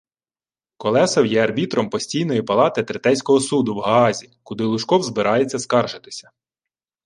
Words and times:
Колесов 0.77 1.25
є 1.25 1.43
арбітром 1.43 1.89
Постійної 1.89 2.41
палати 2.41 2.83
Третейського 2.83 3.39
суду 3.39 3.75
в 3.75 3.79
Гаазі, 3.79 4.37
куди 4.43 4.63
Лужков 4.63 5.03
збирається 5.03 5.59
скаржитися 5.59 6.31